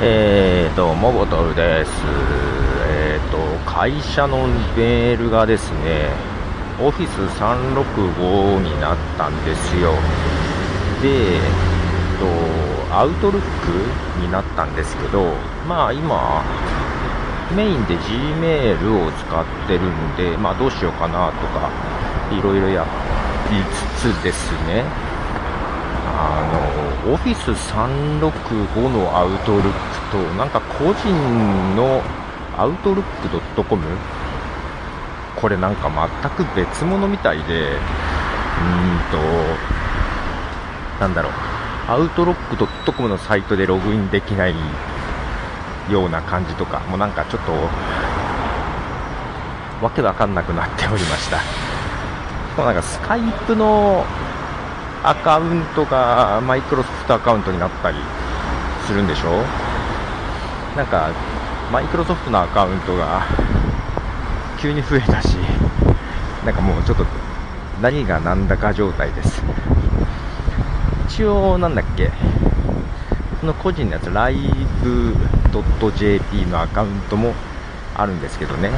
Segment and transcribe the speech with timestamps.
[0.00, 1.90] えーと、モボトルです。
[2.86, 3.38] えーと、
[3.68, 6.10] 会社のメールがですね、
[6.80, 9.90] オフィス365になったんですよ。
[11.02, 15.32] で、えーと、アウトルックになったんですけど、
[15.68, 16.44] まあ今、
[17.56, 21.70] メインで Gmail を使ってるんで、まあどうしようかなとか、
[22.30, 22.86] いろいろや
[23.50, 23.56] り
[23.98, 24.84] つつですね、
[26.10, 29.72] あの、オフィス365のアウトルック
[30.10, 31.10] と、なんか個人
[31.76, 32.02] の
[32.56, 33.84] アウトルック .com
[35.36, 37.78] これなんか全く別物みたいで、うーん
[39.12, 39.18] と、
[41.00, 41.32] なんだろう、
[41.86, 44.54] アウトロック .com のサイトでログインできない
[45.90, 47.52] ような感じとか、もうなんかちょっと、
[49.84, 51.38] わけわかんなくなっておりました。
[52.58, 54.04] もなんかスカイプの
[55.04, 57.98] アカウントがマイクロソフトアカウントになったり
[58.86, 59.42] するんでしょ？
[60.76, 61.10] なんか
[61.72, 63.26] マイクロソフトのアカウントが
[64.60, 65.36] 急に増えたし
[66.44, 67.04] なんかもうちょっと
[67.80, 69.42] 何が何だか状態です。
[71.08, 72.10] 一応なんだっけ？
[73.40, 74.36] その個人のやつライ
[74.82, 75.14] ブ
[75.96, 77.34] .jp のアカウントも
[77.94, 78.70] あるんですけどね、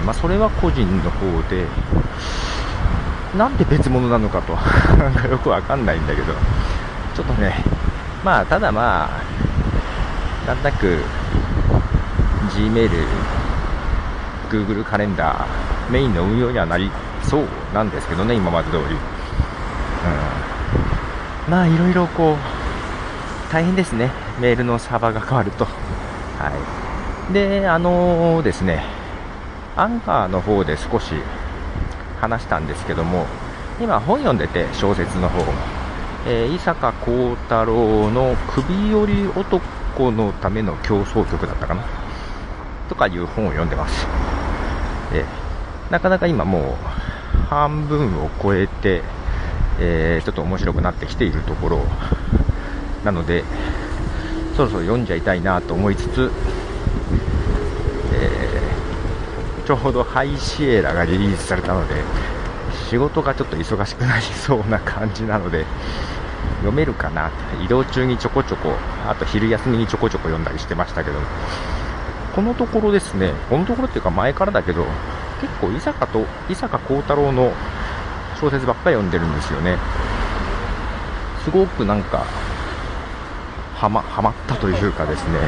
[0.00, 1.66] うんまあ、それは個人の方で
[3.36, 4.54] なんで別物なのかと
[4.96, 6.32] なんかよくわかんないんだけど、
[7.14, 7.62] ちょっとね、
[8.24, 10.98] まあ、ただまあ、なんとなく、
[12.50, 12.90] Gmail、
[14.50, 16.90] Google カレンダー、メインの運用にはなり
[17.22, 18.82] そうなんですけどね、今まで通り。
[18.84, 18.88] うん。
[21.50, 24.10] まあ、いろいろこう、大変ですね。
[24.40, 25.64] メールのサーバーが変わると。
[25.64, 25.70] は
[27.30, 27.32] い。
[27.32, 28.84] で、あのー、ですね、
[29.76, 31.12] アンカーの方で少し
[32.20, 33.26] 話したんですけども、
[33.80, 35.40] 今本読んでて、小説の方
[36.26, 41.84] えー、伊坂幸太郎の首より男のための競争曲だったかな？
[42.88, 44.06] とかいう本を読んでます。
[45.12, 45.24] で
[45.90, 49.02] なかなか今もう半分を超えて、
[49.80, 51.80] えー、ちょっと面白くなってきているところ。
[53.04, 53.44] なので、
[54.56, 56.30] そろそろ読んじゃいたいなと思いつつ、
[58.12, 58.60] え
[59.68, 61.96] ちょうど High Sierra がリリースされたので、
[62.88, 65.66] 仕事がちょっと忙しくなりそうな感じなので、
[66.60, 67.30] 読めるかな。
[67.62, 68.72] 移動中にちょこちょこ、
[69.06, 71.18] あと昼休みにちょこちょこ読んだりしてましたけど、
[72.34, 74.86] このところですね、このところっていうか前からだけど、
[75.42, 77.52] 結構伊坂と、伊坂幸太郎の
[78.40, 79.76] 小説ばっかり読んでるんですよね。
[81.44, 82.24] すごくなんか、
[83.74, 85.38] はま、はまったというかですね、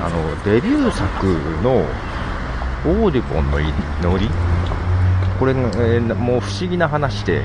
[0.00, 1.26] あの、デビュー作
[1.64, 1.84] の
[2.86, 3.58] オーディボンの
[4.02, 4.28] ノリ？
[5.38, 7.42] これ、えー、もう不思議な話で、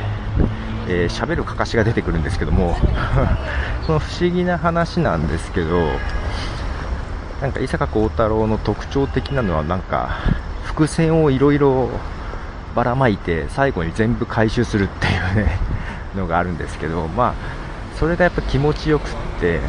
[0.88, 2.76] えー、喋るかかしが出てくるんですけども
[3.88, 5.88] その不思議な話なんですけど
[7.42, 10.10] なんか伊坂幸太郎の特徴的なのはなんか
[10.64, 11.90] 伏線をいろいろ
[12.76, 15.10] ばらまいて最後に全部回収するってい
[15.44, 15.58] うね
[16.16, 17.34] のがあるんですけどまあ
[17.98, 19.62] それがやっぱ気持ちよくって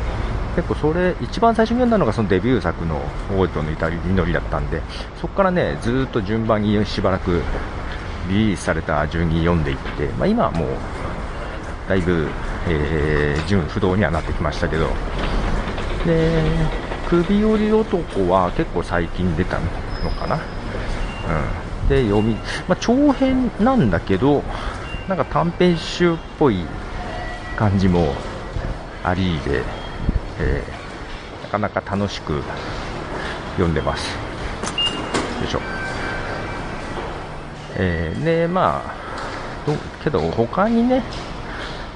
[0.56, 4.82] 結構それ、一番最初に読んだのがそのデビュー作のオーディのイタリノリだったんで、
[5.20, 7.42] そこからね、ずっと順番にしばらく
[8.28, 10.68] リリースされた順に読んでいって、まあ、今はもう、
[11.88, 12.28] だいぶ、
[12.68, 14.88] えー、順不動にはなってきましたけど、
[16.06, 16.42] で、
[17.08, 20.36] 首折り男は結構最近出たのかな。
[20.36, 20.38] う
[21.84, 21.88] ん。
[21.88, 22.34] で、読み、
[22.68, 24.42] まあ、長編なんだけど、
[25.08, 26.64] なんか短編集っぽい
[27.56, 28.14] 感じも
[29.02, 29.62] ありで、
[30.40, 32.42] えー、なかなか楽しく
[33.52, 34.16] 読んでます。
[35.40, 35.60] よいしょ。
[37.76, 39.00] えー、で、まあ、
[40.02, 41.02] けど他にね、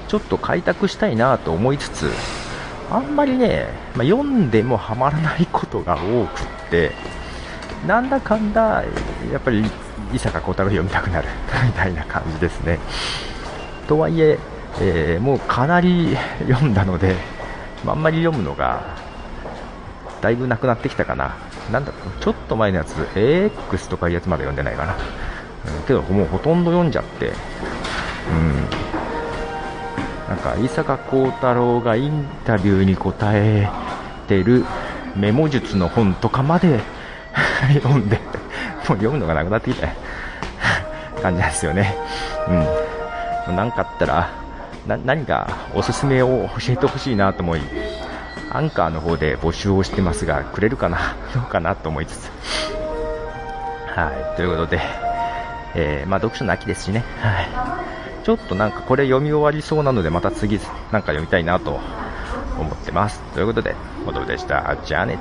[0.08, 2.10] ちょっと開拓したいなと思いつつ、
[2.90, 3.66] あんまりね、
[3.96, 6.92] まあ、読んでもハマらないことが多くって、
[7.86, 8.84] なんだかんだ、
[9.32, 9.64] やっぱり
[10.12, 11.28] 伊坂幸太郎読みたくなる
[11.64, 12.78] みたいな感じですね。
[13.88, 14.38] とはいえ
[14.80, 16.16] えー、もうかなり
[16.48, 17.16] 読んだので、
[17.92, 18.82] あんまり読むのが
[20.20, 21.36] だいぶなくなってきたかな。
[21.70, 24.94] なんだちょっと前のやつ、AX とかいうやつまで読んでないかな。
[24.94, 27.32] うん、けど、もうほとんど読んじゃって、
[28.30, 28.54] うん。
[30.28, 33.68] なんか、伊坂幸太郎がインタビューに答え
[34.26, 34.64] てる
[35.14, 36.80] メモ術の本とかまで
[37.74, 39.88] 読んで、もう読むのがなくなってきた
[41.20, 41.94] 感じなんですよね。
[43.48, 43.56] うん。
[43.56, 44.43] なかあったら、
[44.86, 47.60] な何かおすすめを教えてほしいなと思い、
[48.50, 52.30] アンカーの方で募集をしてますが、くれるかな どうかなと思いつつ。
[53.94, 54.80] はい、ということで、
[55.74, 57.48] えー、まあ、読書の秋ですしね、はい。
[58.24, 60.58] ちょっとなんかこれ読み終わりそうなので、また次
[60.92, 61.80] なんか読みたいなと
[62.58, 63.20] 思ってます。
[63.34, 63.74] ということで、
[64.06, 64.76] おどでした。
[64.84, 65.18] じゃあね。